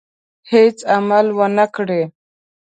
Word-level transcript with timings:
هېڅ 0.51 0.77
عمل 0.95 1.27
ونه 1.37 1.65
کړي. 1.75 2.01